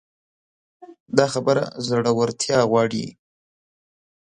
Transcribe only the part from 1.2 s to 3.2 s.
خبره زړورتيا غواړي.